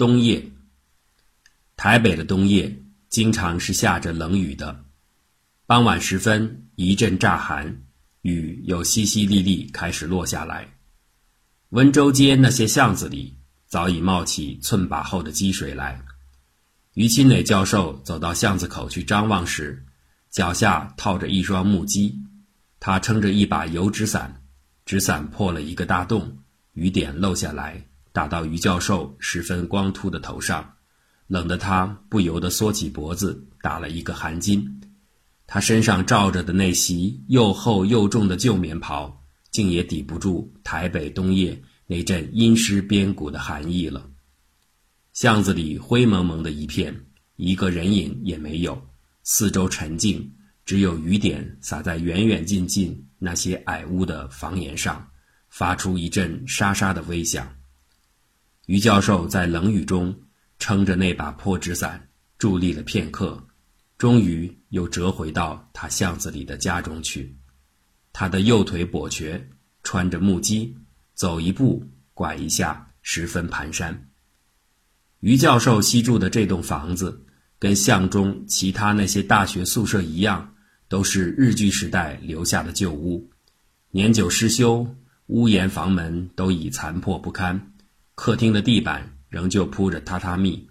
[0.00, 0.42] 冬夜，
[1.76, 2.74] 台北的冬夜
[3.10, 4.82] 经常是下着冷雨的。
[5.66, 7.82] 傍晚时分，一阵乍寒，
[8.22, 10.72] 雨又淅淅沥沥开始落下来。
[11.68, 13.36] 温州街那些巷子里
[13.66, 16.02] 早已冒起寸把厚的积水来。
[16.94, 19.84] 于钦磊教授走到巷子口去张望时，
[20.30, 22.18] 脚下套着一双木屐，
[22.78, 24.42] 他撑着一把油纸伞，
[24.86, 26.38] 纸伞破了一个大洞，
[26.72, 30.74] 雨点漏下来，打到于教授十分光秃的头上，
[31.26, 34.64] 冷得他不由得缩起脖子，打了一个寒噤。
[35.46, 44.08] 他身上罩着的那袭又厚又重的旧棉袍，竟也抵不住台北冬夜那阵阴湿边骨的寒意了。
[45.12, 47.06] 巷子里灰蒙蒙的一片，
[47.36, 48.80] 一个人影也没有，
[49.24, 50.32] 四周沉静，
[50.64, 55.10] 只有雨点洒在远远近近那些矮屋的房檐上，
[55.48, 57.52] 发出一阵沙沙的微响。
[58.70, 60.14] 于教授在冷雨中
[60.60, 63.44] 撑着那把破纸伞，伫立了片刻，
[63.98, 67.36] 终于又折回到他巷子里的家中去。
[68.12, 69.50] 他的右腿跛瘸，
[69.82, 70.72] 穿着木屐，
[71.14, 73.92] 走一步拐一下，十分蹒跚。
[75.18, 77.26] 于教授西住的这栋房子，
[77.58, 80.54] 跟巷中其他那些大学宿舍一样，
[80.86, 83.28] 都是日据时代留下的旧屋，
[83.90, 84.94] 年久失修，
[85.26, 87.69] 屋檐房门都已残破不堪，
[88.22, 90.68] 客厅的地板仍旧铺着榻榻米，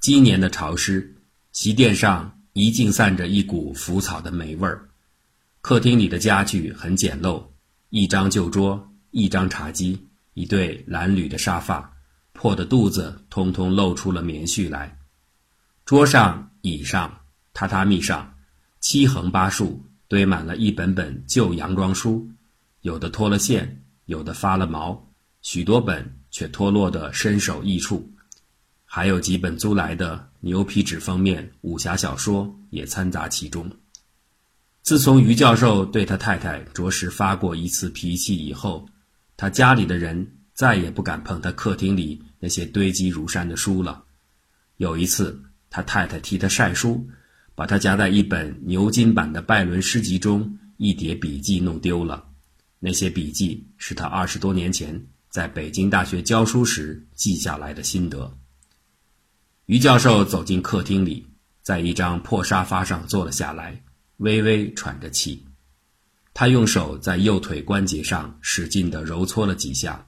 [0.00, 1.14] 今年的潮湿，
[1.52, 4.88] 席垫上一径散着一股腐草的霉味儿。
[5.60, 7.40] 客厅里的家具很简陋，
[7.90, 9.96] 一张旧桌，一张茶几，
[10.34, 11.88] 一对蓝褛的沙发。
[12.32, 14.98] 破的肚子通通露出了棉絮来，
[15.84, 17.16] 桌上、椅上、
[17.54, 18.34] 榻榻米上，
[18.80, 22.28] 七横八竖堆满了一本本旧洋装书，
[22.80, 28.10] 有的脱了线，有的发了毛，许多本却脱落得身首异处，
[28.84, 33.70] 还有几本租来的牛皮纸封面武侠小说也掺杂其中。
[34.82, 38.88] 自从于教授对他太太着实发过一次脾气以后，
[39.36, 42.20] 他家里的人再也不敢碰他客厅里。
[42.44, 44.02] 那些堆积如山的书了。
[44.78, 47.08] 有一次，他太太替他晒书，
[47.54, 52.24] 把他夹在一本牛津版的拜伦诗集中一叠笔记弄丢了。
[52.80, 58.36] 那些笔记是他二十多年前在北京大学教书时记下来的心得。
[59.64, 61.26] 于教授走进客厅里，
[61.62, 63.82] 在一张破沙发上坐了下来，
[64.18, 65.46] 微微喘着气。
[66.34, 70.06] 他用手在右腿关节上使劲地揉搓了几下。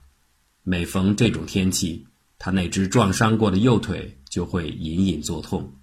[0.61, 2.05] 每逢这种天气，
[2.37, 5.73] 他那只撞伤过的右腿就会隐隐作痛。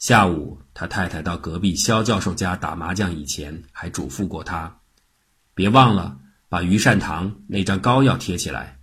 [0.00, 4.80] 下午，他太太到隔壁肖教授家打麻将以前，还嘱咐过他
[5.54, 6.18] ：“别忘了
[6.54, 8.78] 把于善堂那张膏药贴起来。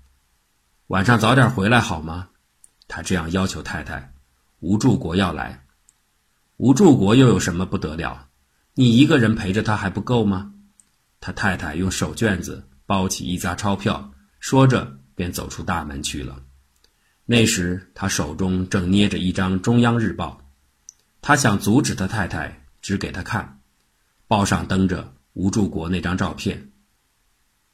[0.87, 2.27] 晚上早点回来好吗？”
[2.89, 4.13] 他这样要求太太。
[4.59, 5.63] 吴柱国要来，
[6.57, 8.27] 吴柱国又有什么不得了？
[8.73, 10.53] 你一个人陪着他还不够吗？
[11.21, 14.11] 他太太用手绢子包起一扎钞票，
[14.41, 16.43] 说着便走出大门去了。
[17.23, 20.41] 那时他手中正捏着一张《中央日报》，
[21.21, 23.61] 他想阻止他太太指给他看，
[24.27, 26.67] 报上登着吴柱国那张照片。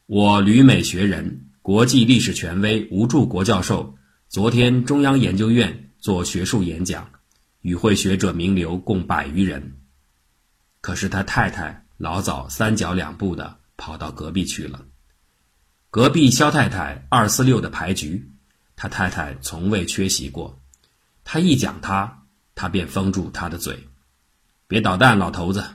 [0.07, 3.97] 我旅美学人、国际历史权威吴柱国教授，
[4.29, 7.09] 昨天中央研究院做学术演讲，
[7.59, 9.81] 与会学者名流共百余人。
[10.79, 14.85] 可是他太太老早三脚两步的跑到隔壁去了，
[15.89, 18.31] 隔壁肖太太二四六的牌局。
[18.77, 20.61] 他太太从未缺席过，
[21.25, 22.23] 他一讲他，
[22.55, 23.89] 他便封住他的嘴，
[24.69, 25.65] 别捣蛋，老头子，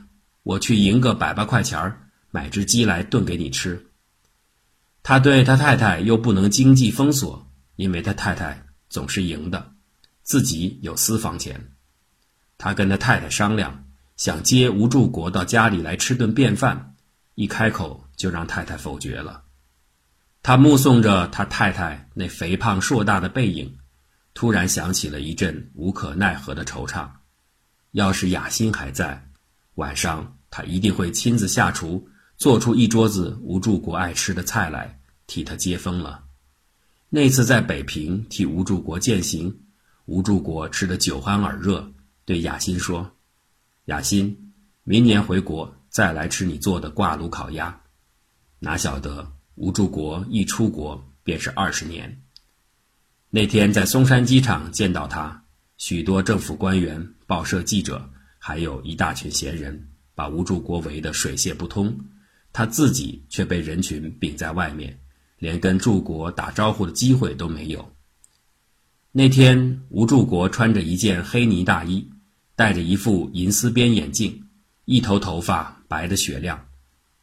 [0.42, 3.88] 我去赢个百八块钱儿，买只鸡来炖给你吃。
[5.02, 9.72] 他对他太太又不能经济封锁，因为他太太总是赢的，
[10.22, 11.72] 自己有私房钱。
[12.56, 13.84] 他跟他太太商量，
[14.16, 16.94] 想接吴柱国到家里来吃顿便饭，
[17.34, 19.42] 一开口就让太太否决了。
[20.44, 23.78] 他目送着他太太那肥胖硕大的背影，
[24.34, 27.08] 突然想起了一阵无可奈何的惆怅。
[27.90, 29.28] 要是雅欣还在，
[29.74, 32.08] 晚上他一定会亲自下厨，
[32.42, 34.98] 做出一桌子吴柱国爱吃的菜来
[35.28, 36.24] 替他接风了。
[37.08, 39.60] 那次在北平替吴柱国饯行，
[40.06, 41.92] 吴柱国吃得酒酣耳热，
[42.24, 43.12] 对雅欣说
[43.86, 44.52] ：“雅欣，
[44.82, 47.80] 明年回国再来吃你做的挂炉烤鸭。”
[48.58, 49.30] 哪晓得。
[49.54, 52.22] 吴柱国一出国便是二十年。
[53.30, 55.44] 那天在松山机场见到他，
[55.76, 58.10] 许多政府官员、报社记者，
[58.40, 61.96] 还有一大群闲人，把吴柱国围得水泄不通。
[62.52, 64.98] 他自己却被人群屏在外面，
[65.38, 67.92] 连跟柱国打招呼的机会都没有。
[69.10, 72.08] 那天，吴柱国穿着一件黑呢大衣，
[72.56, 74.44] 戴着一副银丝边眼镜，
[74.84, 76.66] 一头头发白得雪亮。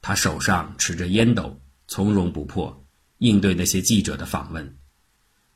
[0.02, 2.86] 他手上持着烟斗，从容不迫，
[3.18, 4.78] 应对那些记者的访问。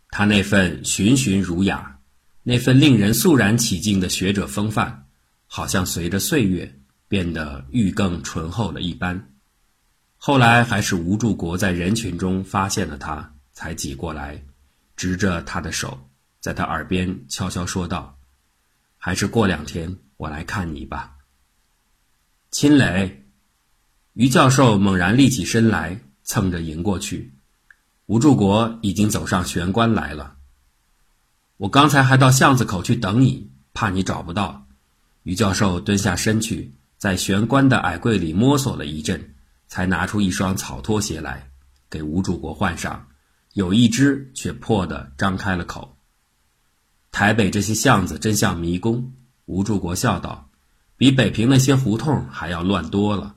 [0.09, 1.99] 他那份循循儒雅，
[2.43, 5.07] 那份令人肃然起敬的学者风范，
[5.47, 9.32] 好像随着岁月变得愈更醇厚了一般。
[10.25, 14.41] 后来，还是吴柱国在人群中发现了他，才挤过来，
[14.95, 15.99] 执着他的手。
[16.39, 18.17] 在他耳边悄悄说道
[18.97, 21.15] ：“还是过两天我来看你吧。”
[22.51, 23.25] 秦磊，
[24.13, 27.33] 于教授猛然立起身来，蹭着迎过去。
[28.05, 30.37] 吴柱国已经走上玄关来了。
[31.57, 34.67] 我刚才还到巷子口去等你，怕你找不到。
[35.23, 39.32] 于教授蹲下身去，在玄关的矮柜里摸索了一阵，
[39.73, 41.49] 才拿出一双草拖鞋来，
[41.89, 43.07] 给吴柱国换上。
[43.53, 45.97] 有一只却破的张开了口。
[47.11, 49.15] 台北这些巷子真像迷宫，
[49.45, 50.51] 吴柱国笑道
[50.95, 53.35] ：“比北平那些胡同还要乱多了。”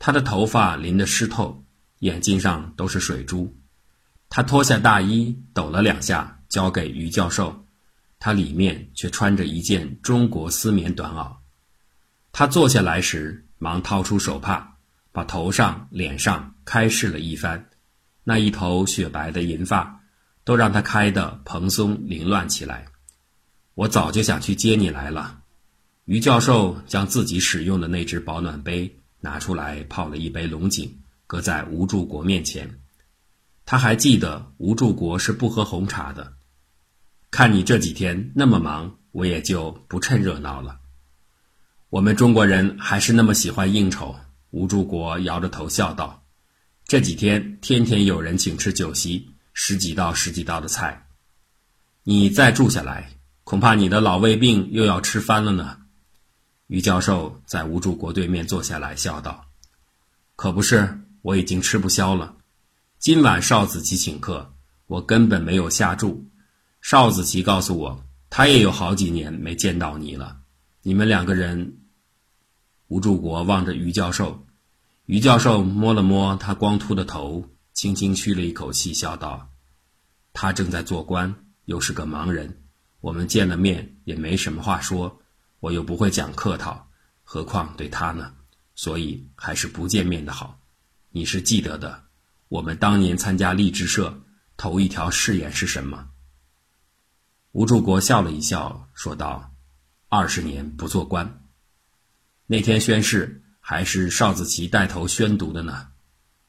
[0.00, 1.62] 他的头发淋得湿透，
[1.98, 3.54] 眼睛上都是水珠。
[4.30, 7.66] 他脱下大衣，抖了两下，交给于教授。
[8.18, 11.30] 他里面却穿着一件中国丝棉短袄。
[12.32, 14.71] 他坐下来时，忙掏出手帕，
[15.12, 17.70] 把头上、脸上开拭了一番，
[18.24, 20.00] 那一头雪白的银发。
[20.44, 22.86] 都让他开得蓬松凌乱起来。
[23.74, 25.38] 我早就想去接你来了。
[26.04, 30.98] 于教授将自己使用的那只保暖杯拿出来，泡了一杯龙井，
[31.28, 32.80] 搁在吴柱国面前。
[33.64, 36.32] 他还记得吴柱国是不喝红茶的。
[37.30, 40.80] 看你这几天那么忙，我也就不趁热闹了。
[41.88, 44.16] 我们中国人还是那么喜欢应酬。
[44.52, 46.22] 吴柱国摇着头笑道
[46.86, 51.06] ：“这几天天天有人请吃酒席。”十几道、十几道的菜，
[52.04, 53.10] 你再住下来，
[53.44, 55.76] 恐怕你的老胃病又要吃翻了呢。
[56.68, 59.44] 于教授在吴柱国对面坐下来，笑道
[60.36, 62.34] ：“可不是，我已经吃不消了。
[62.98, 64.54] 今晚邵子琪请客，
[64.86, 66.26] 我根本没有下注。
[66.80, 70.38] 邵子琪告诉我，他也有好几年没见到你了。
[70.82, 71.76] 你们两个人。”
[72.92, 74.44] 吴柱国望着于教授，
[75.06, 77.48] 于教授摸了摸他光秃的头。
[77.72, 79.48] 轻轻吁了一口气，笑道
[80.34, 81.34] ：“他正在做官，
[81.64, 82.62] 又是个盲人，
[83.00, 85.22] 我们见了面也没什么话说。
[85.60, 86.90] 我又不会讲客套，
[87.24, 88.34] 何况对他呢？
[88.74, 90.60] 所以还是不见面的好。
[91.08, 92.02] 你是记得的，
[92.48, 94.20] 我们当年参加励志社，
[94.58, 96.10] 头一条誓言是什么？”
[97.52, 99.54] 吴柱国笑了一笑，说道
[100.10, 101.41] ：“二十年不做官。
[102.52, 105.88] 那天宣誓，还是邵子琪带头宣读的呢。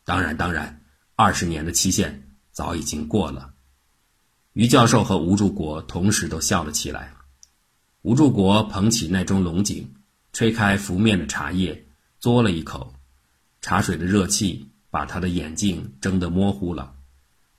[0.03, 0.81] 当然，当然。”
[1.15, 3.53] 二十年的期限早已经过了，
[4.51, 7.13] 于教授和吴柱国同时都笑了起来。
[8.01, 9.93] 吴柱国捧起那盅龙井，
[10.33, 11.85] 吹开浮面的茶叶，
[12.19, 12.93] 嘬了一口，
[13.61, 16.93] 茶水的热气把他的眼镜睁得模糊了。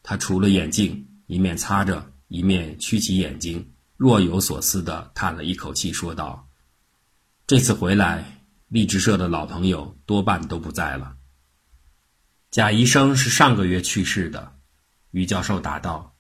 [0.03, 6.47] 他除了眼镜，一面擦着，一面曲起眼睛，若有所思地叹了一口气，说道
[7.47, 8.34] ：“这次回来，
[8.75, 11.15] 励志社的老朋友多半都不在了。”
[12.51, 14.57] 贾医生是上个月去世的，
[15.13, 16.17] 于教授答道：“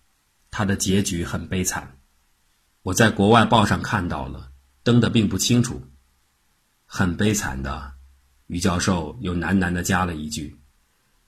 [0.52, 1.98] 他的结局很悲惨，
[2.82, 4.52] 我在国外报上看到了，
[4.84, 5.82] 登的并不清楚。
[6.86, 7.94] 很悲惨的。”
[8.46, 10.60] 于教授又喃喃地加了一句：“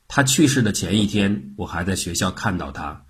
[0.07, 3.05] 他去世的前一天，我还在学校看到他，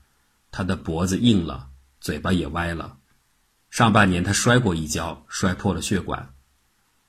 [0.50, 1.68] 他的脖子硬了，
[2.00, 2.96] 嘴巴也歪了。
[3.68, 6.32] 上半年他摔过一跤，摔破了血管。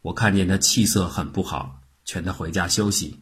[0.07, 3.19] 我看见他气色很不好，劝他回家休息。”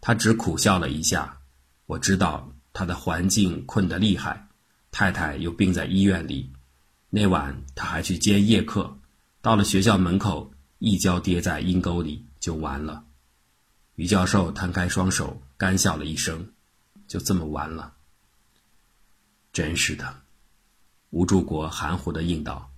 [0.00, 1.38] 他只苦笑了一下，
[1.84, 4.48] 我知道他的环境困得厉害，
[4.90, 6.50] 太太又病在医院里。
[7.10, 8.98] 那晚他还去接夜课，
[9.42, 13.04] 到了学校门口，一跤跌在阴沟里，就完了。
[13.96, 16.54] 于教授摊开双手，干笑了一声，
[17.06, 17.92] 就这么完了。
[19.52, 20.22] 真是的，
[21.10, 22.72] 吴柱国含糊的应道：“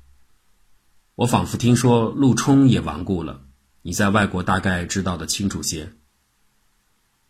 [1.16, 3.40] 我仿佛听说陆冲也亡故了，
[3.80, 5.94] 你在外国大概知道的清楚些。”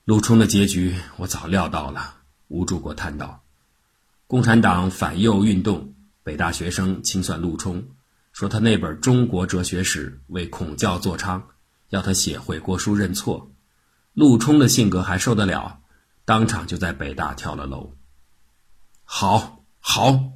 [0.05, 2.17] 陆冲的结局我早料到了，
[2.49, 3.45] 吴柱国叹道
[4.27, 7.85] ：“共产党反右运动，北大学生清算陆冲，
[8.33, 11.41] 说他那本《中国哲学史》为孔教作娼，
[11.91, 13.53] 要他写悔过书认错。
[14.15, 15.79] 陆冲的性格还受得了，
[16.25, 17.95] 当场就在北大跳了楼。
[19.05, 20.33] 好，好！”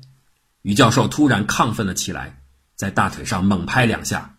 [0.63, 2.40] 于教授突然亢奋了起来，
[2.81, 4.39] 在大腿上猛拍两下：“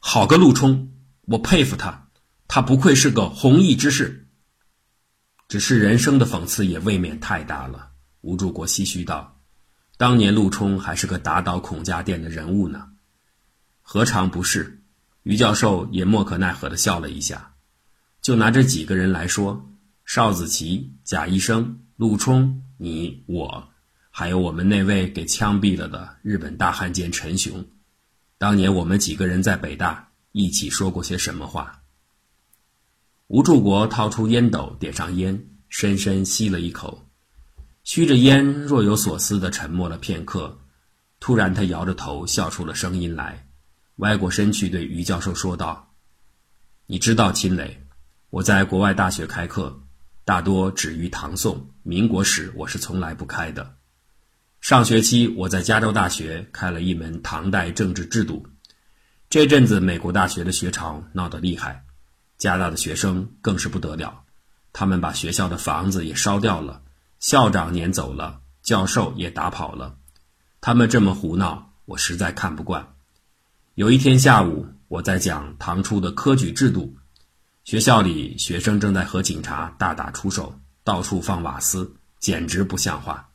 [0.00, 0.94] 好个陆冲，
[1.26, 2.08] 我佩服他，
[2.48, 4.28] 他不愧是个弘毅之士。”
[5.46, 7.90] 只是人生的讽刺也未免太大了，
[8.22, 9.42] 吴柱国唏嘘道
[9.98, 12.92] ：“当年陆冲还是个打倒孔家店的人物呢。
[13.82, 14.82] 何尝不是？
[15.22, 17.56] 于教授也莫可奈何地笑了一下。
[18.22, 19.68] 就拿这几个人来说，
[20.06, 23.68] 邵子琪、贾医生、陆冲、你、我，
[24.18, 27.66] 还有我们那位给枪毙了的日本大汉奸陈雄，
[28.38, 31.82] 当年我们几个人在北大一起说过些什么话？
[33.26, 37.10] 吴柱国掏出烟斗，点上烟，深深吸了一口，
[37.84, 40.60] 吸着烟，若有所思地沉默了片刻。
[41.20, 43.46] 突然，他摇着头，笑出了声音来，
[43.96, 45.92] 歪过身去对于教授说道
[46.88, 47.86] ：“你知道，秦磊。”
[48.32, 49.82] 我在国外大学开课，
[50.24, 53.75] 大多止于唐宋、民国史，我是从来不开的。
[54.66, 58.44] 上学期我在加州大学开了一门唐代政治制度。
[59.30, 61.84] 这阵子美国大学的学潮闹得厉害，
[62.36, 64.24] 加大的学生更是不得了，
[64.72, 66.82] 他们把学校的房子也烧掉了，
[67.20, 69.98] 校长撵走了，教授也打跑了。
[70.60, 72.94] 他们这么胡闹，我实在看不惯。
[73.76, 76.96] 有一天下午，我在讲唐初的科举制度。
[77.62, 83.25] 学校里，学生正在和警察大打出手，到处放瓦斯，简直不像话。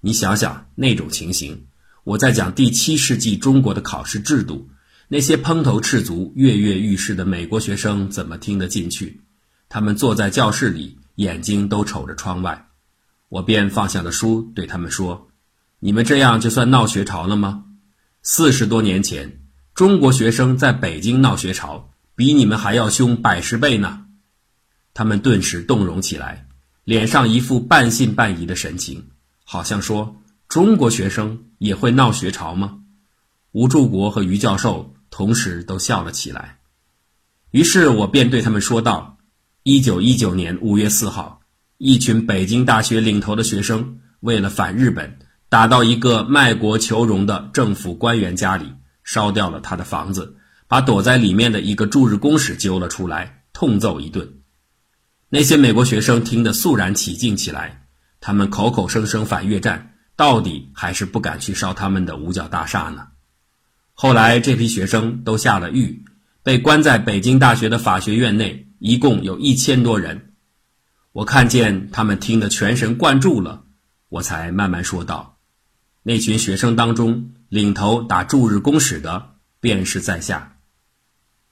[0.00, 1.66] 你想想那种情形，
[2.04, 4.68] 我在讲第七世纪中国的考试制度，
[5.08, 9.20] 那些蓬头赤足、跃跃欲试的美国学生怎么听得进去？
[9.68, 12.68] 他们坐在教室里，眼睛都瞅着窗外。
[13.28, 15.28] 我便放下了书，对他们说
[15.78, 17.64] ：“你们这样就算闹学潮了吗？
[18.22, 19.40] 四十多年前，
[19.74, 24.04] 中国学生在北京闹学潮。”比你们还要凶百十倍呢！
[24.92, 26.46] 他们顿时动容起来，
[26.84, 29.09] 脸上一副半信半疑的神情，
[29.52, 32.82] 好像说：“中国学生也会闹学潮吗？”
[33.50, 36.60] 吴柱国和于教授同时都笑了起来。
[37.50, 39.18] 于是我便对他们说道
[39.64, 41.40] ：“一九一九年五月四号，
[41.78, 50.36] 一群北京大学领头的学生为了反日本，打到一个卖国求荣的政府官员家里，烧掉了他的房子。”
[50.68, 54.32] 把躲在里面的一个驻日公使揪了出来，痛揍一顿。
[55.28, 57.79] 那些美国学生听得肃然起敬起来，
[58.20, 63.08] 他们口口声声反越战，到底还是不敢去烧他们的五角大厦呢。
[63.94, 66.04] 后来这批学生都下了狱，
[66.42, 70.34] 被关在北京大学的法学院内，一共有一千多人。
[71.12, 73.64] 我看见他们听得全神贯注了，
[74.08, 75.38] 我才慢慢说道
[76.04, 80.58] ：“那群学生当中，领头打驻日公使的便是在下。”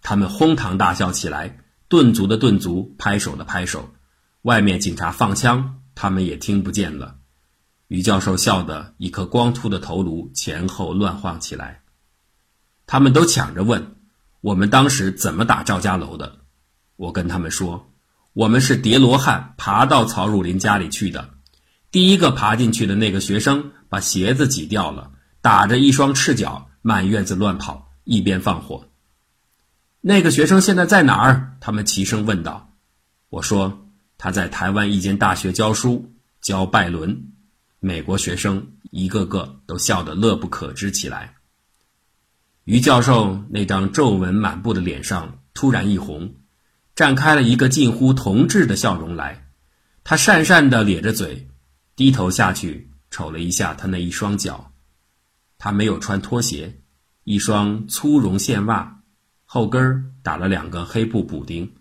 [0.00, 1.58] 他们哄堂大笑起来，
[1.88, 3.92] 顿足的顿足，拍手的拍手。
[4.42, 7.16] 外面警察放枪，他们也听不见了。
[7.88, 11.82] 于教授笑得一颗光秃的头颅前后乱晃起来。
[12.86, 13.96] 他们都抢着问
[14.40, 16.38] ：“我们当时怎么打赵家楼的？”
[16.94, 17.92] 我跟他们说
[18.32, 21.30] ：“我们是叠罗汉爬到曹汝霖家里去的。
[21.90, 28.86] 第一个爬进去的那个学生把鞋子挤掉了，打着一双赤脚满院子乱跑，一边放火。”
[30.00, 31.56] 那个学生现在在哪儿？
[31.60, 32.70] 他们齐声问道。
[33.30, 33.87] 我说
[34.18, 37.30] 他在台湾一间大学教书，教拜伦。
[37.80, 41.36] 美国学生一个个都笑得乐不可支起来。
[42.64, 46.34] 于教授那张皱纹满布的脸上突然一红，
[46.96, 49.46] 绽开了一个近乎同志的笑容来。
[50.02, 51.48] 他讪讪地咧着嘴，
[51.94, 54.72] 低头下去瞅了一下他那一双脚。
[55.56, 56.80] 他没有穿拖鞋，
[57.22, 59.00] 一双粗绒线袜。
[59.44, 61.72] 后跟儿打了两个黑布补丁，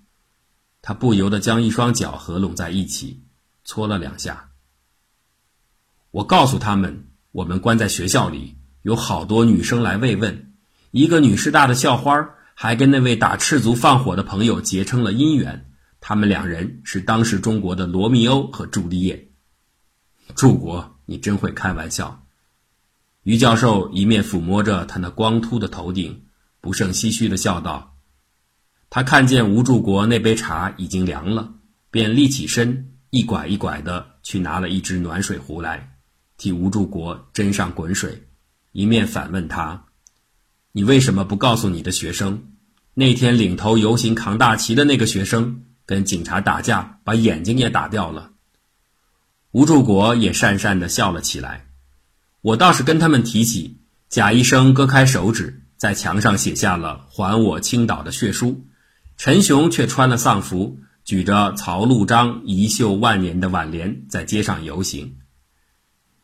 [0.81, 3.23] 他不由得将一双脚合拢在一起，
[3.63, 4.51] 搓了两下。
[6.11, 10.53] 我告诉他们，我们关在学校里，有好多女生来慰问，
[10.91, 15.69] 一个女师大的校花还跟那位打赤足放火的朋友结成了姻缘，
[15.99, 19.29] 他们两人是当时中国的罗密欧和朱丽叶。
[20.35, 22.23] 祝国，你真会开玩笑。
[23.23, 26.23] 于教授一面抚摸着他那光秃的头顶。
[26.59, 27.95] 不胜唏嘘地笑道
[28.89, 31.53] ：“他看见吴柱国那杯茶已经凉了，
[31.91, 35.97] 便立起身，一拐一拐地去拿了一只暖水壶来，
[36.37, 38.27] 替吴柱国斟上滚水，
[38.71, 39.85] 一面反问他
[40.71, 42.53] ：‘你为什么不告诉你的学生，
[42.93, 48.31] 那天领头游行扛大旗的那个学生跟警察打架，把眼睛也打掉了？’
[49.51, 51.67] 吴柱国也讪讪地笑了起来。
[52.41, 58.65] 我倒是跟他们提起，贾医生割开手指。”在墙上写下了“还我青岛”的血书，
[59.17, 65.17] 陈雄却穿了丧服，举着曹陆章遗秀万年的挽联在街上游行。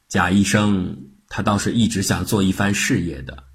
[0.08, 3.46] 贾医生他倒是一直想做一番事业的。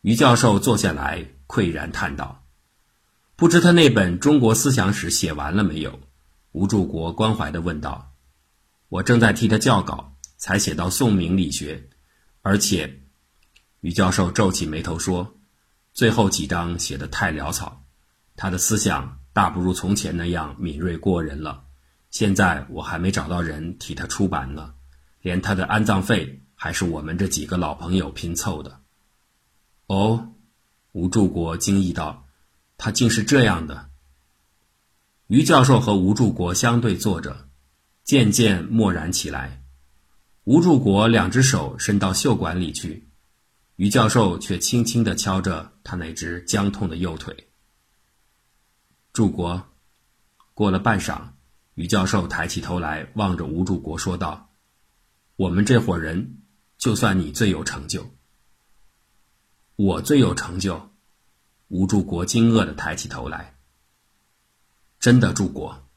[0.00, 2.46] 于教授坐下来，喟然叹道
[3.36, 6.00] ：“不知他那本《中国思想史》写完了没有？”
[6.52, 8.14] 吴柱国关怀地问道
[8.88, 11.90] ：“我正在替他校稿，才写到宋明理学。
[12.40, 13.02] 而且，
[13.80, 15.36] 于教授皱起眉头说
[15.92, 17.79] ：“最后几章写的太潦草，
[18.40, 21.62] 他的思想大不如从前那样敏锐过人了。
[22.08, 24.72] 现在我还没找到人替他出版呢，
[25.20, 28.80] 连他的安葬费还是我们这几个老朋友拼凑的。”
[29.88, 30.32] 哦，
[30.92, 32.24] 吴柱国惊异道
[32.78, 33.90] ：“他竟是这样的。”
[35.28, 37.46] 于教授和吴柱国相对坐着，
[38.04, 39.62] 渐渐默然起来。
[40.44, 43.06] 吴柱国两只手伸到袖管里去，
[43.76, 47.48] 于教授却轻轻地敲着他那只僵痛的右腿。
[49.12, 49.66] 柱国，
[50.54, 51.20] 过了半晌，
[51.74, 54.50] 于教授抬起头来望着吴柱国说道
[55.34, 56.36] ：“我们这伙人，
[56.78, 58.08] 就算你最有成就。”
[59.74, 60.90] 我最有成就。
[61.66, 63.56] 吴柱国惊愕的抬起头来。
[65.00, 65.88] 真的，柱国。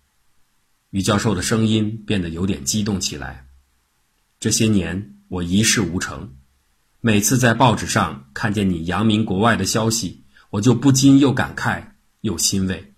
[0.89, 3.48] 于教授的声音变得有点激动起来。
[4.39, 6.36] 这些年我一事无成，
[7.00, 11.91] 每次在报纸上看见你扬名国外的消息，我就不禁又感慨
[12.22, 12.93] 又欣慰。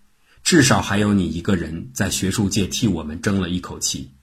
[0.46, 4.14] 至少还有你一个人在学术界替我们争了一口气。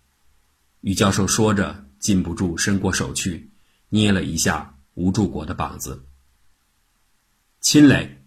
[0.81, 3.51] 于教授说着，禁不住伸过手去，
[3.89, 6.07] 捏了一下吴柱国的膀子。
[7.61, 8.25] 亲磊。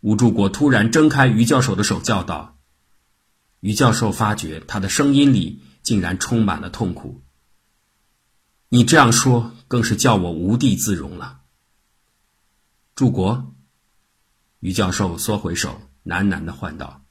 [0.00, 2.58] 吴柱国突然挣开于教授的手，叫道
[3.60, 7.22] ：“于教授发觉他的声音里竟然充满了痛苦。
[8.70, 11.40] 你这样说，更是叫我无地自容了。”
[12.96, 13.54] 柱国，
[14.60, 17.04] 于教授缩回手，喃喃的唤道：“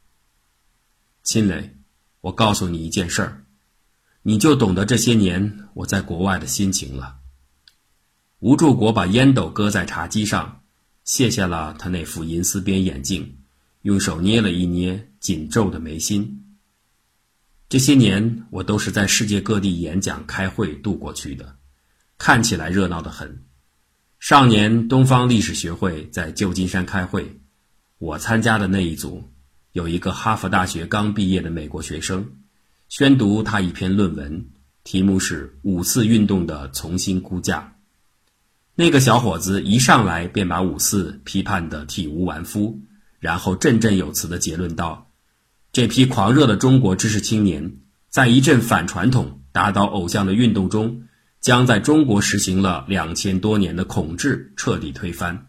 [1.21, 1.75] 秦磊，
[2.21, 3.43] 我告诉你一件事儿，
[4.23, 7.17] 你就懂得这些年我在国外的心情了。”
[8.39, 10.61] 吴柱国把烟斗搁在茶几上。
[11.03, 13.37] 卸下了他那副银丝边眼镜，
[13.83, 16.57] 用手捏了一捏紧皱的眉心。
[17.69, 21.57] 这些年我都是在世界各地演讲、开会度过去的，
[22.17, 23.45] 看起来热闹得很。
[24.17, 27.39] 上年东方历史学会在旧金山开会，
[28.05, 29.31] 我参加的那一组
[29.71, 32.33] 有一个哈佛大学刚毕业的美国学生，
[32.87, 34.45] 宣读他一篇论文，
[34.83, 37.77] 题目是“五四运动的重新估价”。
[38.75, 42.79] 那个小伙子一上来便把五四批判得体无完肤，
[43.19, 45.09] 然后振振有词地结论道
[45.73, 47.77] ：“这批狂热的中国知识青年，
[48.11, 51.07] 在一阵反传统、打倒偶像的运动中，
[51.41, 55.47] 将在中国实行了两千多年的统治彻底推翻。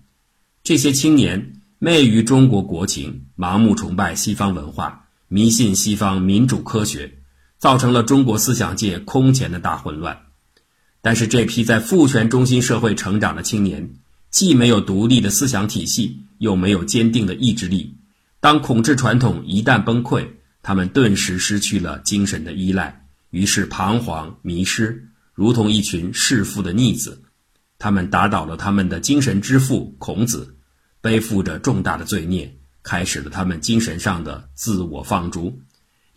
[0.65, 7.19] 这些青年昧于中国国情，盲目崇拜西方文化，迷信西方民主科学，
[7.59, 10.23] 造成了中国思想界空前的大混乱。”
[11.03, 13.91] 但是这批在父权中心社会成长的青年，
[14.31, 17.95] 既没有独立的思想体系，又没有坚定的意志力。
[18.41, 20.27] 当统治传统一旦崩溃，
[20.63, 27.23] 他们顿时失去了精神的依赖，于是彷徨迷失，如同一群弑父的逆子。
[27.79, 30.56] 他们打倒了他们的精神之父孔子，
[31.01, 35.61] 背负着重大的罪孽，开始了他们精神上的自我放逐。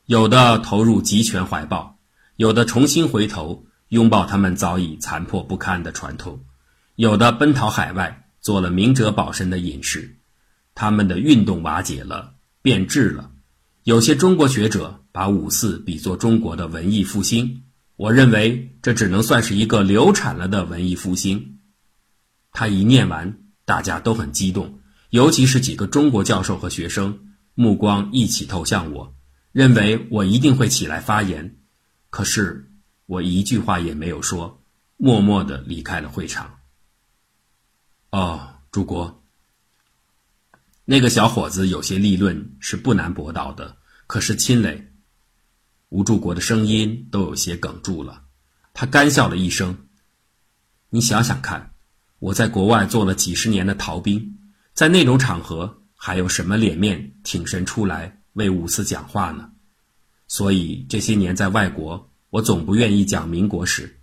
[0.05, 1.99] 有的投入集权怀抱，
[2.35, 3.65] 有的重新回头。
[3.89, 6.45] 拥抱他们早已残破不堪的传统，
[6.93, 10.19] 有的奔逃海外，做了明哲保身的隐士，
[10.75, 13.31] 他们的运动瓦解了，变质了。
[13.85, 17.63] 有些中国学者把五四比作中国的文艺复兴，
[17.95, 21.57] 我认为这只能算是一个流产了的文艺复兴。
[22.51, 23.39] 他一念完，
[23.69, 24.79] 大家都很激动，
[25.11, 27.07] 尤其是几个中国教授和学生，
[27.53, 29.13] 目光一起投向我，
[29.51, 31.57] 认为我一定会起来发言。
[32.09, 32.65] 可是。
[33.09, 34.61] 我一句话也没有说，
[34.95, 36.59] 默默地离开了会场。
[38.11, 39.23] 哦，朱国，
[40.85, 44.91] 那个小伙子有些立论是不难驳倒的，可是亲磊，
[45.89, 48.25] 吴柱国的声音都有些哽住了。
[48.75, 49.87] 他干笑了一声
[50.91, 51.68] ：“你想想看，
[52.19, 54.37] 我在国外做了几十年的逃兵，
[54.73, 59.49] 在那种场合还有什么脸面挺身出来为五四讲话呢？
[60.27, 64.01] 所以这些年在外国。”我总不愿意讲民国史，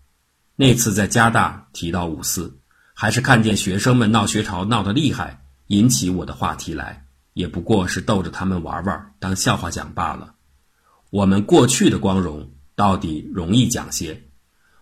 [0.56, 2.58] 那次在加大提到五四，
[2.92, 10.34] 还是看见学生们闹学潮闹得厉害，引起我的话题来，也不过是逗着他们玩玩，当笑话讲罢了。
[11.10, 14.24] 我们过去的光荣到底容易讲些，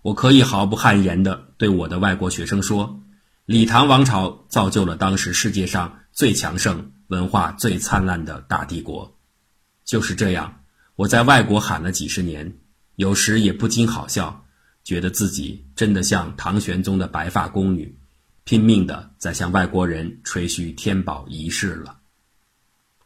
[0.00, 3.02] 我可以毫不汗颜地对我的外国学生说：
[3.46, 9.18] 李唐王朝造就了当时世界上最强盛、文化最灿烂的大帝国。
[9.84, 10.62] 就是这样，
[10.96, 12.56] 我在外国喊了几十年。
[12.96, 14.46] 有时也不禁好笑，
[14.82, 17.98] 觉得自己真的像唐玄宗的白发宫女，
[18.44, 21.98] 拼命的在向外国人吹嘘天宝仪式了。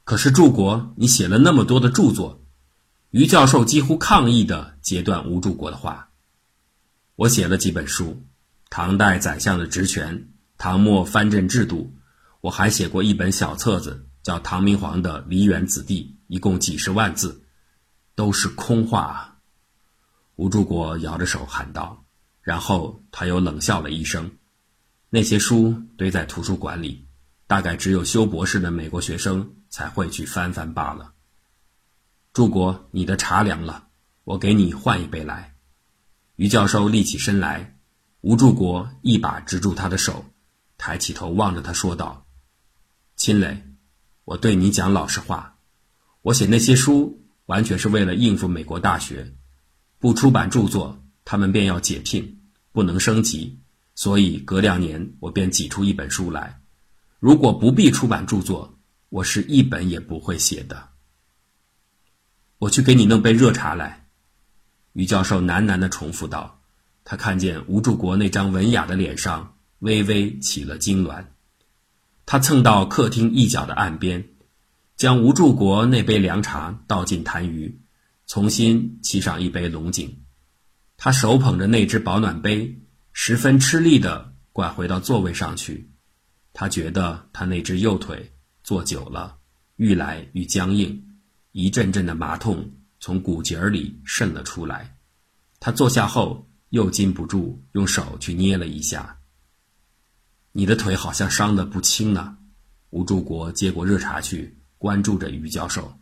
[0.04, 2.44] 可是柱国，你写了那么多的著作，
[3.10, 6.10] 于教授几乎抗议的截断吴柱国的话。
[7.16, 8.22] 我写了几本书，
[8.70, 11.94] 唐代宰相的职权，唐末藩镇制度。
[12.40, 17.42] 我还写过一本小册子，叫《唐明皇的梨园子弟》，一共几十万字，
[18.14, 19.00] 都是空话。
[19.00, 19.34] 啊！
[20.36, 22.04] 吴柱国摇着手喊道，
[22.40, 24.30] 然后他又冷笑了一声
[25.10, 27.08] ：“那些书堆在图书馆里，
[27.48, 31.12] 大概只有修博士的美国学生才会去翻翻罢了。”
[32.32, 33.88] 柱国，你的茶凉了，
[34.22, 35.56] 我给你换一杯来。
[36.36, 37.77] 于教授立起身来，
[38.20, 40.24] 吴柱国一把执住他的手，
[40.76, 42.26] 抬起头望着他说道。
[43.14, 43.62] 秦磊，
[44.24, 45.56] 我对你讲老实话，
[46.22, 49.34] 我写那些书完全是为了应付美国大学，
[50.00, 52.40] 不出版著作，他们便要解聘，
[52.72, 53.60] 不能升级，
[53.94, 56.60] 所以隔两年我便挤出一本书来。
[57.20, 58.78] 如果不必出版著作，
[59.10, 60.88] 我是一本也不会写的。
[62.58, 64.08] 我去给你弄杯热茶来。”
[64.94, 66.57] 于教授喃喃地重复道，
[67.10, 71.24] 他看见吴柱国那张文雅的脸上微微起了痉挛。
[72.26, 74.28] 他蹭到客厅一角的岸边，
[74.94, 77.76] 将吴柱国那杯凉茶倒进痰盂，
[78.26, 80.18] 重新沏上一杯龙井。
[80.98, 82.78] 他手捧着那只保暖杯，
[83.14, 85.90] 十分吃力地拐回到座位上去。
[86.52, 89.38] 他觉得他那只右腿坐久了，
[89.76, 91.08] 愈来愈僵硬，
[91.52, 94.98] 一阵阵的麻痛从骨节里渗了出来。
[95.58, 99.18] 他坐下后又禁不住用手去捏了一下。
[100.52, 102.38] 你的腿好像伤得不轻呢，
[102.90, 106.00] 吴柱国接过热茶去，关注着于教授。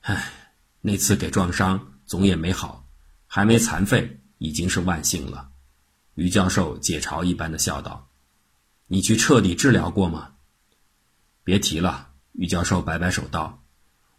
[0.00, 0.32] 唉，
[0.80, 2.88] 那次给撞伤总也没好，
[3.26, 5.50] 还没残废已经是万幸了。
[6.14, 8.08] 于教授解嘲一般的笑道
[8.86, 10.34] ：“你去彻底治疗过吗？”
[11.44, 13.64] 别提了，于教授摆摆手道：“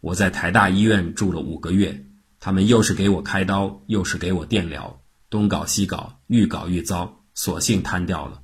[0.00, 2.06] 我在台大医院住了五个月，
[2.38, 4.99] 他们又是给我开刀，又是给我电疗，
[5.30, 8.42] 东搞西搞，愈搞愈糟，索性瘫掉了。”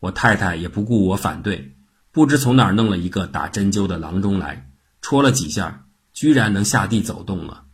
[0.00, 1.76] 我太太也不顾我反对，
[2.10, 7.64] 不知从哪儿弄了一个打针灸的郎中来，戳了几下，居然能下地走动了。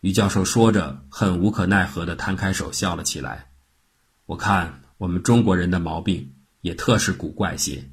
[0.00, 3.50] 于教授说着，很无可奈何地摊开手笑了起来。
[4.26, 7.90] 我看我们中国人的毛病也特是古怪些，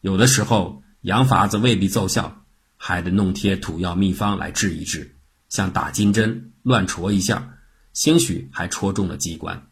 [0.00, 2.44] 有的时候洋法子未必奏效，
[2.76, 5.16] 还得弄贴土药秘方来治一治，
[5.48, 7.53] 像打金针乱戳一下，
[7.94, 9.70] 兴许还戳中了机关。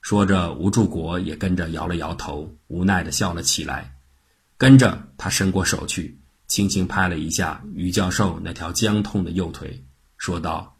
[0.00, 3.92] 说着，吴柱国也跟着摇了摇头，无奈地笑了起来。
[4.56, 9.84] 跟着他伸过手去，轻轻拍了一下于教授那条僵痛的右腿，
[10.16, 10.78] 说道：“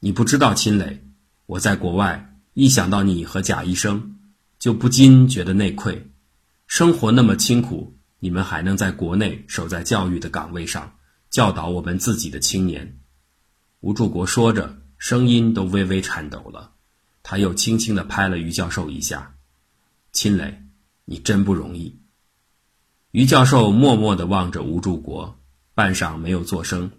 [0.00, 1.04] 你不知道，秦磊，
[1.46, 4.16] 我在国外一想到你和贾医生，
[4.58, 6.10] 就不禁觉得内愧。
[6.66, 10.96] 生活那么清苦，你们还能在国内守在教育的岗位上，
[11.28, 12.98] 教导我们自己的青年。”
[13.80, 16.72] 吴柱国说着，声音都微微颤抖了。
[17.22, 19.34] 他又轻轻地拍了于教授一下
[20.12, 20.62] ，“秦磊，
[21.04, 21.94] 你真不容易。”
[23.12, 25.38] 于教授默默地望着吴柱国，
[25.74, 26.90] 半晌没有作声。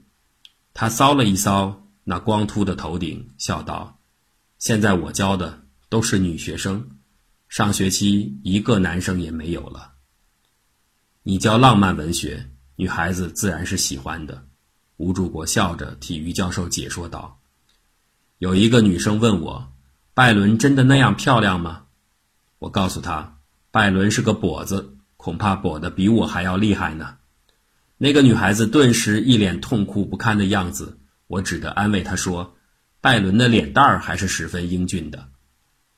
[0.72, 4.00] 他搔了一搔那光秃的头顶，笑道
[4.60, 6.88] ：“现在我教的都是女学生，
[7.50, 9.94] 上学期一个男生也没有了。
[11.24, 14.46] 你教浪漫文学，女孩子自然是喜欢的。”
[14.98, 17.36] 吴柱国笑着替于教授解说道
[18.38, 19.71] ：“有一个女生问我。”
[20.15, 21.84] 拜伦真的那样漂亮吗？
[22.58, 27.17] 我告诉他，拜伦是个跛子，恐怕跛的比我还要厉害呢。
[27.98, 32.56] 那个女孩子顿时一脸痛苦不堪的样子，我只得安慰她说
[33.02, 35.28] ：“拜伦的脸蛋儿还是十分英俊的。”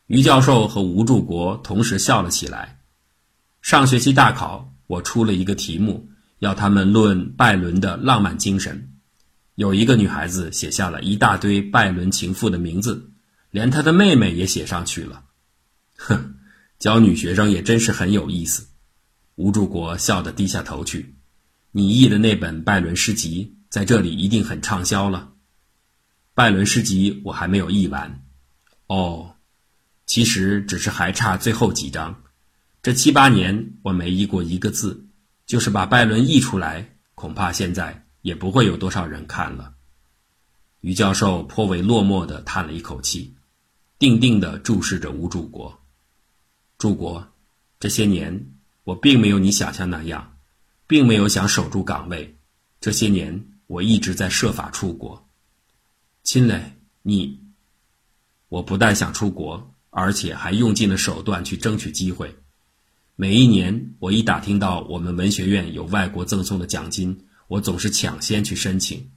[0.08, 2.80] 于教授和吴柱国同时笑了起来。
[3.62, 8.96] 上学期大考，我出了一个题目，要他们论拜伦的浪漫精神。
[9.58, 13.12] 有一个女孩子写下了一大堆拜伦情妇的名字。
[13.50, 15.24] 连她的妹妹也写上去了，
[15.96, 16.36] 哼，
[16.78, 18.67] 教女学生也真是很有意思。
[19.36, 21.15] 吴柱国笑得低下头去。
[21.72, 25.32] 你译的那本拜伦诗集在这里一定很畅销了。
[26.36, 28.24] 拜伦诗集我还没有译完。
[28.86, 29.36] 哦，
[30.06, 32.22] 其实只是还差最后几章。
[32.84, 35.08] 这七八年我没译过一个字，
[35.48, 39.73] 就是把拜伦译出来，恐怕现在也不会有多少人看了。
[40.82, 43.34] 于教授颇为落寞地叹了一口气。
[43.99, 45.82] 定定地注视着吴柱国，
[46.77, 47.27] 柱国，
[47.80, 48.51] 这些年
[48.84, 50.38] 我并没有你想象那样，
[50.86, 52.38] 并没有想守住岗位。
[52.80, 55.27] 这些年我一直在设法出国。
[56.21, 57.39] 亲磊，你，
[58.49, 62.36] 我不但想出国，而且还用尽了手段去争取机会。
[63.15, 69.10] 每一年我一打听到我们文学院有外国赠送的奖金，我总是抢先去申请。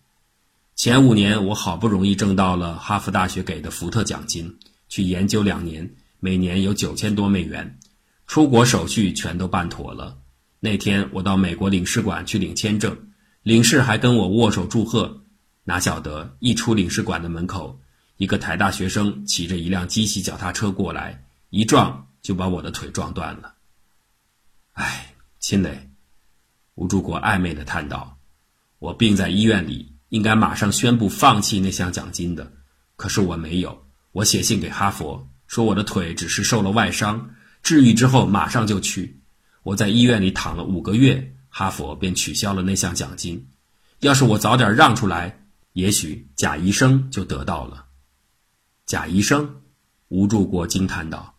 [0.75, 4.59] 前五年我好不容易挣到了哈佛大学给的福特奖金。
[4.89, 5.89] 去研究两年，
[6.19, 7.79] 每年有九千多美元，
[8.27, 10.19] 出国手续全都办妥了。
[10.59, 13.11] 那天我到美国领事馆去领签证，
[13.45, 15.23] 领事还跟我握手祝贺。
[15.63, 17.79] 哪晓得一出领事馆的门口，
[18.17, 23.55] 一个台大学生骑着一辆机器脚踏车过来，一撞就把我的腿撞断了。
[24.73, 25.89] 哎，秦磊，
[26.75, 28.19] 吴柱国暧昧的叹道
[28.81, 32.53] ：“我病在医院里，应该马上宣布放弃那项奖金的，
[32.97, 33.87] 可是我没有。
[34.11, 37.31] 我写信给哈佛，说我的腿只是受了外伤，
[37.63, 39.21] 治愈之后马上就去。
[39.63, 43.49] 我在医院里躺了五个月，哈佛便取消了那项奖金。
[44.01, 45.37] 要是我早点让出来。”
[45.73, 47.87] 也许贾医生就得到了。
[48.87, 49.63] 贾医生，
[50.09, 51.37] 吴柱国惊叹道：“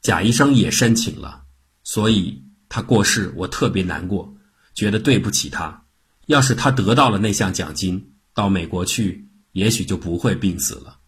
[0.00, 1.42] 贾医生也申请了，
[1.82, 4.36] 所以他过世，我特别难过，
[4.72, 5.84] 觉得对不起他。
[6.30, 10.98] 要是他得到了那项奖金，到美国去，也许就不会病死了。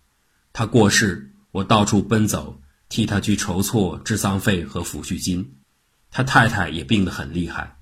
[0.52, 5.58] 他过世，我到处奔走，替他去筹措治丧费和抚恤金。
[6.10, 7.76] 他太太也病得很厉害，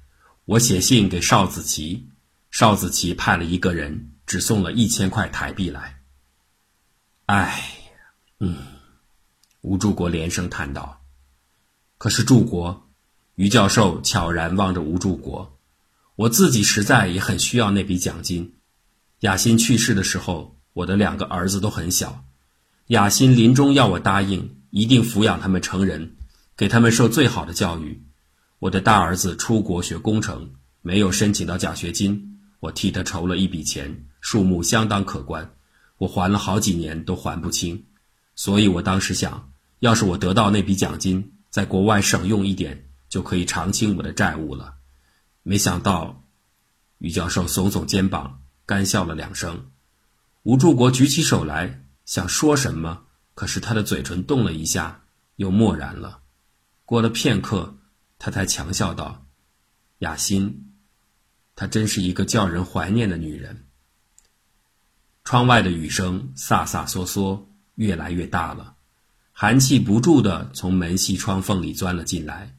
[0.44, 2.10] 我写信给邵子琪，
[2.50, 6.02] 邵子琪派了一个人。”只送了一千块台币来。
[7.26, 7.64] 唉，
[8.38, 8.58] 嗯，
[9.60, 11.02] 吴柱国连声叹道。
[11.98, 12.88] 可是柱国，
[13.34, 15.58] 于教授悄然望着吴柱国，
[16.20, 18.52] 我自己实在也很需要那笔奖金。
[19.20, 22.26] 雅欣去世的时候，我的两个儿子都很小，
[22.88, 26.16] 雅欣临终要我答应，一定抚养他们成人，
[26.58, 28.02] 给他们受最好的教育。
[28.58, 30.50] 我的大儿子出国学工程，
[30.82, 34.04] 没有申请到奖学金，我替他筹了一笔钱。
[34.20, 35.54] 数目相当可观，
[35.96, 37.82] 我还了好几年都还不清，
[38.36, 44.74] 所以我当时想，要是我得到那笔奖金，在国外省用一点，就可以偿清我的债务了。
[45.42, 46.24] 没想到，
[46.98, 49.70] 于教授耸耸肩膀，干笑了两声。
[50.42, 55.02] 吴柱国举起手来，想说什么，可是他的嘴唇动了一下，
[55.36, 56.20] 又默然了。
[56.84, 57.78] 过了片刻，
[58.18, 59.26] 他才强笑道
[60.00, 60.72] ：“雅欣，
[61.56, 63.66] 她真是一个叫人怀念的女人。”
[65.24, 67.44] 窗外的雨声飒飒嗦嗦，
[67.76, 68.74] 越来越大了，
[69.32, 72.56] 寒气不住地从门隙窗缝里钻了进来。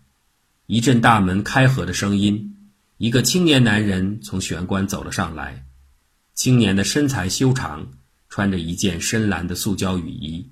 [0.68, 2.61] 一阵大门开合的声音，
[3.02, 5.66] 一个青年男人从玄关走了上来。
[6.36, 7.94] 青年的身材修长，
[8.30, 10.52] 穿着一件深蓝的塑胶雨衣，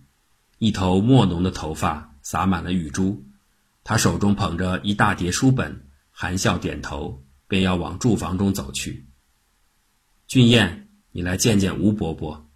[0.57, 3.23] 一头墨浓的头发洒满了雨珠。
[3.83, 9.05] 他手中捧着一大叠书本，含笑点头，便要往住房中走去。
[10.25, 10.87] 俊彦。
[11.11, 12.49] 你来见见吴伯伯，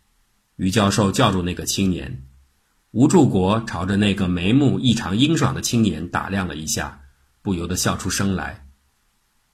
[0.55, 2.25] 于教授叫住那个青年。
[2.89, 7.01] 吴柱国朝着那个眉目异常英爽的青年打量了一下，
[7.43, 8.62] 不由得笑出声来。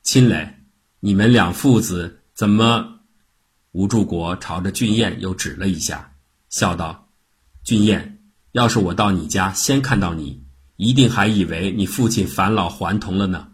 [0.01, 0.55] 亲磊，
[1.01, 3.01] 你们两父子怎么？
[3.71, 6.15] 吴柱国朝着俊彦又指了一下，
[6.49, 7.09] 笑道
[7.63, 8.17] ：“俊彦，
[8.53, 10.45] 要是我到你家先看到你，
[10.77, 13.49] 一定还以为你父亲返老还童了呢。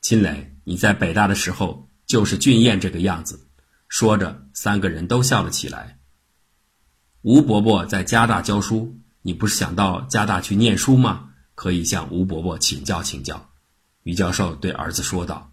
[0.00, 3.48] 亲磊，你在北大的时候就是俊彦这个样子。”
[3.88, 5.98] 说着，三个人都笑了起来。
[7.22, 11.30] 吴伯伯在加大教书，你不是想到加大去念书吗？
[11.54, 13.47] 可以向吴伯伯请教请教。
[14.08, 15.52] 于教授对儿子说道：“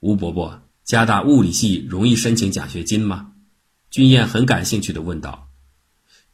[0.00, 3.32] 吴伯伯，加大物理系容易申请奖学金吗？”
[3.92, 5.50] 君彦很感兴趣地问道。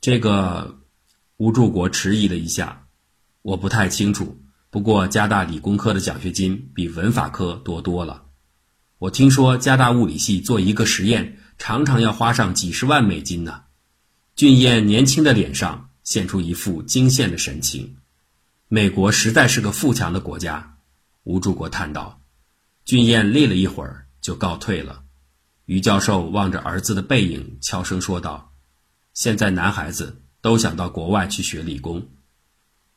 [0.00, 0.78] 这个，
[1.36, 2.86] 吴柱国迟疑了一下，
[3.42, 4.40] 我不太清楚。
[4.70, 8.26] 不过加大理工科的奖学金比文法科多多了。
[8.98, 13.62] 我听说加大物理系做一个实验，常常要花上几十万美金呢。
[14.36, 17.96] 俊彦年轻的脸上现出一副惊羡的神情。
[18.68, 20.75] 美国实在是个富强的国家，
[21.26, 22.20] 吴柱国叹道。
[22.84, 25.02] 俊彦立了一会儿，就告退了。
[25.64, 28.52] 于教授望着儿子的背影，悄声说道
[29.12, 32.08] ：“现在男孩子都想到国外去学理工，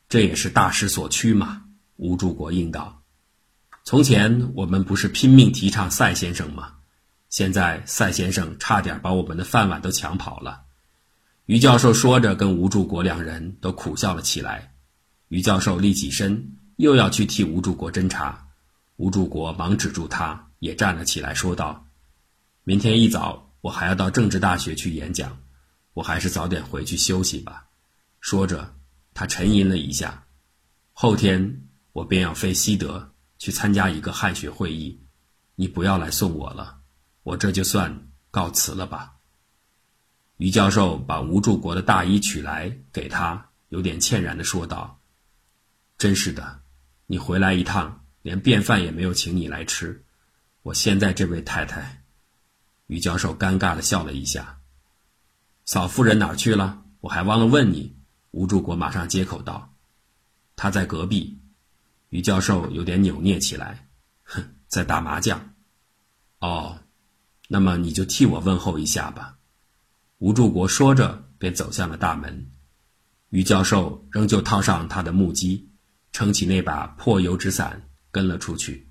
[0.07, 1.63] 这也是大势所趋嘛。”
[1.97, 3.01] 吴柱国应道。
[3.83, 6.75] 从前我们不是拼命提倡赛先生吗？
[7.31, 10.61] 现在赛先生差点把我们的饭碗都抢跑了。
[11.47, 14.75] 于教授说着，跟吴柱国两人都苦笑了起来。
[15.29, 18.47] 于教授立起身，又要去替吴柱国侦查。
[18.95, 21.85] 吴柱国忙止住他，也站了起来，说道
[22.63, 25.37] ：“明天一早我还要到政治大学去演讲，
[25.93, 27.67] 我还是早点回去休息吧。”
[28.21, 28.75] 说着，
[29.13, 30.25] 他沉吟了一下
[30.93, 34.99] ：“后天我便要飞西德。”去参加一个汉学会议，
[35.55, 36.81] 你不要来送我了，
[37.23, 39.13] 我这就算告辞了吧。
[40.35, 44.99] 于教授把吴柱国的大衣取来给他，有点歉然地说道
[45.97, 46.59] ：“真是的，
[47.11, 50.03] 你回来一趟，连便饭也没有请你来吃。
[50.61, 52.03] 我现在这位太太。”
[52.85, 54.59] 于教授尴尬地笑了一下
[55.65, 56.83] ：“嫂夫人哪儿去了？
[57.01, 57.95] 我还忘了问你，
[58.29, 59.73] 吴柱国马上接口道
[60.55, 61.39] ：“他在隔壁。”
[62.09, 63.87] 于教授有点扭捏起来，
[64.23, 65.55] 哼，在打麻将。
[66.37, 66.77] 哦，
[67.47, 69.37] 那么你就替我问候一下吧。
[70.19, 72.51] 吴柱国说着，便走向了大门。
[73.29, 75.68] 于教授仍旧套上他的木屐，
[76.11, 78.89] 撑起那把破油纸伞，跟了出去。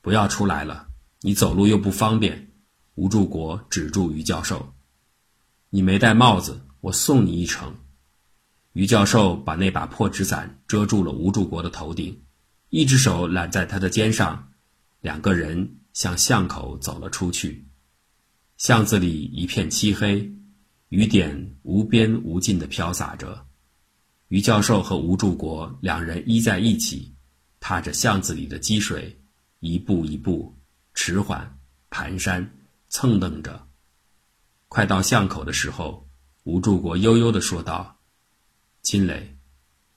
[0.00, 0.88] 不要出来了，
[1.20, 2.50] 你走路又不方便。
[2.94, 4.74] 吴柱国止住于教授
[5.70, 7.74] ：“你没戴帽子，我送你一程。”
[8.74, 12.22] 于教授把那把破纸伞遮住了吴柱国的头顶，
[12.70, 14.52] 一只手揽在他的肩上，
[15.00, 17.66] 两个人向巷口走了出去。
[18.56, 20.32] 巷子里一片漆黑，
[20.88, 23.46] 雨点无边无尽地飘洒着。
[24.28, 27.14] 于教授和吴柱国两人依在一起，
[27.60, 29.16] 踏着巷子里的积水，
[29.60, 30.56] 一步一步，
[30.94, 31.58] 迟缓、
[31.90, 32.46] 蹒跚、
[32.88, 33.68] 蹭蹬着。
[34.68, 36.08] 快到巷口的时候，
[36.42, 38.00] 吴柱国悠悠地说道。
[38.82, 39.38] 金磊，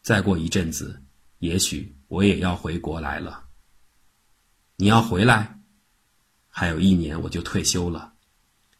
[0.01, 1.03] 再过一阵子，
[1.39, 3.45] 也许我也要回国来了。
[4.75, 5.59] 你要回来？
[6.47, 8.13] 还有一年我就退休了，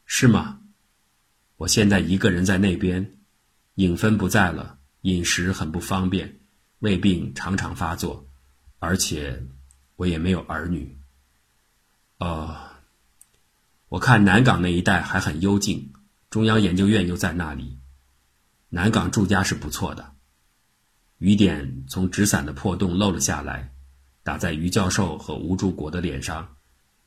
[0.05, 0.62] 是吗？
[1.57, 3.17] 我现在一个人在那边，
[3.75, 4.77] 影分不在了，
[5.08, 6.38] 饮食很不方便，
[6.80, 8.28] 胃病常常发作，
[8.80, 9.41] 而且
[9.96, 10.98] 我也没有儿女。
[12.17, 12.54] 呃，
[13.88, 15.93] 我看南港那一带还很幽静，
[16.30, 17.78] 中央研究院又在那里。
[18.67, 20.13] 南港住家是不错的。
[21.20, 23.72] 雨点从纸伞的破洞漏了下来，
[24.24, 26.58] 打在于教授和吴柱国的脸上，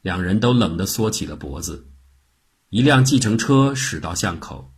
[0.01, 1.87] 两人都冷得缩起了脖子。
[2.71, 4.73] 一辆计程车驶到巷口，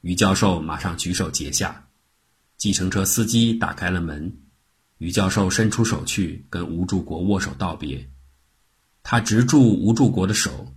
[0.00, 1.83] 于教授马上举手截下。
[2.56, 4.40] 计程车司机打开了门，
[4.98, 8.10] 于教授伸出手去跟吴柱国握手道别。
[9.02, 10.74] 他执住吴柱国的手，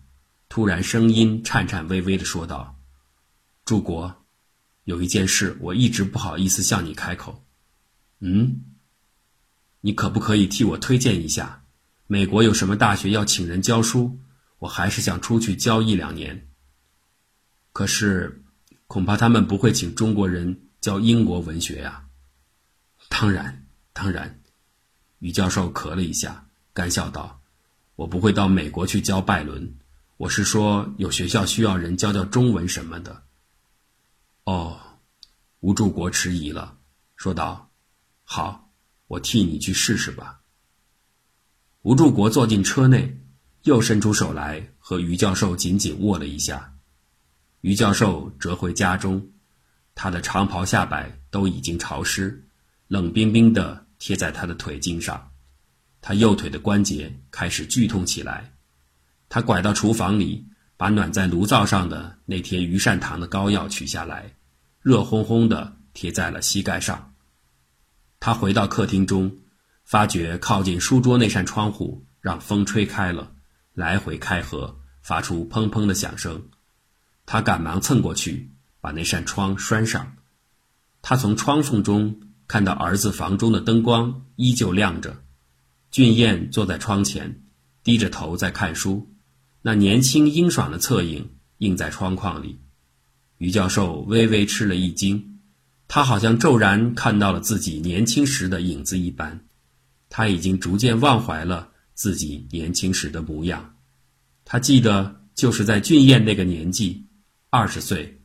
[0.49, 2.79] 突然声音颤颤巍巍地说道
[3.65, 4.23] ：“柱国。”
[4.83, 7.45] 有一件事，我一直不好意思向你开口。
[8.19, 8.63] 嗯，
[9.81, 11.65] 你可不可以替我推荐一下，
[12.07, 14.17] 美国有什么大学要请人教书？
[14.59, 16.47] 我还是想出去教一两年。
[17.73, 18.43] 可是，
[18.87, 22.07] 恐怕他们不会请中国人教英国文学呀。
[23.09, 24.39] 当然，当然。
[25.19, 27.41] 于教授咳了一下，干笑道
[27.97, 29.75] ：“我不会到美国去教拜伦。
[30.15, 33.23] 我是说，有学校需要人教教中文什么的。”
[34.45, 34.79] 哦，
[35.59, 36.77] 吴柱国迟疑了，
[37.17, 37.69] 说道
[38.23, 38.71] ：“好，
[39.07, 40.39] 我替你去试试吧。”
[41.83, 43.19] 吴柱国坐进车内，
[43.63, 46.75] 又伸出手来和于教授紧紧握了一下。
[47.59, 49.31] 于教授折回家中，
[49.99, 52.45] 他的长袍下摆都已经潮湿，
[52.87, 55.31] 冷冰冰的贴在他的腿筋上，
[56.01, 58.53] 他右腿的关节开始剧痛起来。
[59.27, 60.45] 他拐到厨房里，
[60.77, 64.35] 把暖在炉灶上的那贴鱼膳糖的膏药取下来。
[64.83, 67.15] 热烘烘的贴在了膝盖上。
[68.19, 69.35] 他回到客厅中，
[69.83, 73.31] 发觉靠近书桌那扇窗户让风吹开了，
[73.73, 76.49] 来回开合，发出砰砰的响声。
[77.25, 80.15] 他赶忙蹭过去，把那扇窗拴上。
[81.01, 85.23] 他从窗缝中看到儿子房中的灯光依旧亮着，
[85.91, 87.43] 俊彦坐在窗前，
[87.83, 89.13] 低着头在看书，
[89.61, 92.59] 那年轻英爽的侧影映在窗框里。
[93.37, 95.39] 于教授微微吃了一惊，
[95.87, 99.45] 他好像骤然看到了自己年轻时的影子一般，
[100.09, 103.75] 他已经逐渐忘怀了自己年轻时的模样。
[104.43, 107.05] 他记得就是在俊彦那个年纪，
[107.49, 108.21] 二十岁，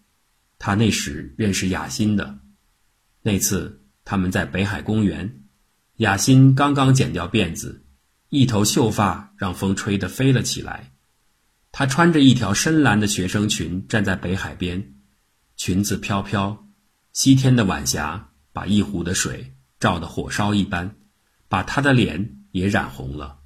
[0.64, 2.38] 他那时认识雅欣的。
[3.20, 5.42] 那次他们在北海公园，
[5.96, 7.85] 雅欣刚刚剪掉辫子，
[8.29, 10.92] 一头秀发让风吹得飞了起来。
[11.72, 14.94] 她穿着一条深蓝的学生裙，站在北海边。
[15.57, 16.68] 裙子飘飘，
[17.12, 20.94] 西天的晚霞把一湖的水照得火烧一般，
[21.48, 23.40] 把他的脸也染红了。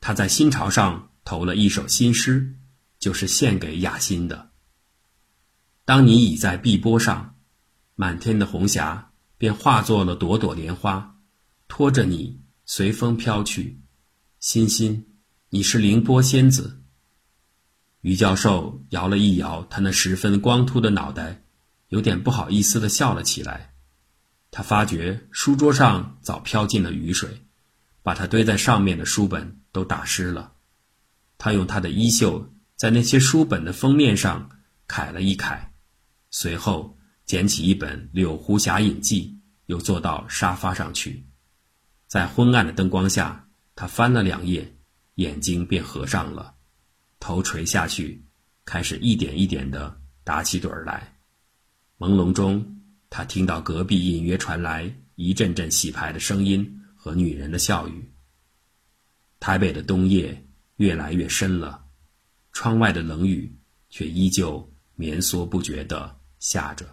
[0.00, 2.56] 他在新潮上投了一首新诗，
[2.98, 4.50] 就是献给雅欣的。
[5.84, 7.34] 当你倚在碧波上，
[7.96, 11.16] 满天的红霞便化作了朵朵莲花，
[11.66, 13.80] 拖着你随风飘去。
[14.38, 15.06] 欣欣，
[15.50, 16.82] 你是凌波仙子。
[18.00, 21.42] 于教授摇了一摇他那十分光秃的脑袋，
[21.88, 23.74] 有点不好意思地笑了起来。
[24.52, 27.42] 他发觉书桌上早飘进了雨水，
[28.04, 30.52] 把他堆在上面的书本都打湿了。
[31.38, 34.50] 他用他的衣袖在那些书本的封面上
[34.86, 35.70] 揩了一揩，
[36.32, 39.28] 随后捡起一本《柳湖侠隐记》，
[39.66, 41.24] 又坐到沙发上去。
[42.08, 44.74] 在昏暗的灯光下，他翻了两页，
[45.16, 46.54] 眼睛便合上了。
[47.20, 48.24] 头垂下去，
[48.64, 51.16] 开始一点一点地打起盹儿来。
[51.98, 52.80] 朦胧中，
[53.10, 58.10] 他听到隔壁隐约传来一阵阵洗牌的声音和女人的笑语。
[59.38, 61.84] 台北的冬夜越来越深了，
[62.52, 63.54] 窗外的冷雨
[63.90, 66.84] 却依旧绵缩不绝地下着。